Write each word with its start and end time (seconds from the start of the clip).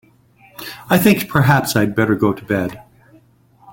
I 0.89 0.97
think 0.97 1.29
perhaps 1.29 1.75
I'd 1.75 1.93
better 1.93 2.15
go 2.15 2.33
to 2.33 2.43
bed. 2.43 2.81